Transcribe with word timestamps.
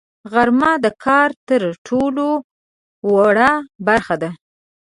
غرمه 0.31 0.71
د 0.83 0.87
کار 1.05 1.29
تر 1.47 1.61
ټولو 1.87 2.27
وروه 3.13 3.51
برخه 3.87 4.15
ده 4.21 4.29